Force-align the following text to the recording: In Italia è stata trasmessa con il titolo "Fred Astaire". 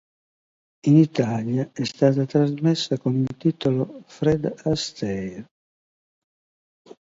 In 0.87 0.97
Italia 0.97 1.69
è 1.73 1.83
stata 1.83 2.25
trasmessa 2.25 2.97
con 2.97 3.13
il 3.17 3.37
titolo 3.37 4.01
"Fred 4.07 4.51
Astaire". 4.65 5.45